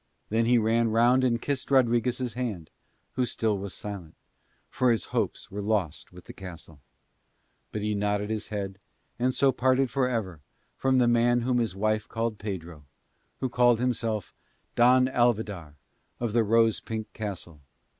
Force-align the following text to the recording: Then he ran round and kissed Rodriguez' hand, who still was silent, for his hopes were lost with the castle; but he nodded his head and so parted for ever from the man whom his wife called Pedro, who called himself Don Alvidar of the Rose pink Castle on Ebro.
Then 0.29 0.47
he 0.47 0.57
ran 0.57 0.89
round 0.89 1.23
and 1.23 1.39
kissed 1.39 1.69
Rodriguez' 1.69 2.33
hand, 2.33 2.71
who 3.11 3.27
still 3.27 3.59
was 3.59 3.71
silent, 3.75 4.15
for 4.67 4.89
his 4.89 5.05
hopes 5.13 5.51
were 5.51 5.61
lost 5.61 6.11
with 6.11 6.25
the 6.25 6.33
castle; 6.33 6.81
but 7.71 7.83
he 7.83 7.93
nodded 7.93 8.31
his 8.31 8.47
head 8.47 8.79
and 9.19 9.35
so 9.35 9.51
parted 9.51 9.91
for 9.91 10.09
ever 10.09 10.41
from 10.75 10.97
the 10.97 11.07
man 11.07 11.41
whom 11.41 11.59
his 11.59 11.75
wife 11.75 12.09
called 12.09 12.39
Pedro, 12.39 12.83
who 13.41 13.47
called 13.47 13.79
himself 13.79 14.33
Don 14.73 15.07
Alvidar 15.07 15.75
of 16.19 16.33
the 16.33 16.43
Rose 16.43 16.79
pink 16.79 17.13
Castle 17.13 17.51
on 17.51 17.57
Ebro. 17.59 17.63